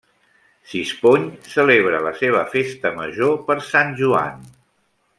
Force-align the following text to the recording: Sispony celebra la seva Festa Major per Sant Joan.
Sispony 0.71 1.27
celebra 1.55 2.01
la 2.07 2.15
seva 2.23 2.41
Festa 2.57 2.95
Major 3.01 3.39
per 3.51 3.59
Sant 3.71 3.97
Joan. 4.03 4.47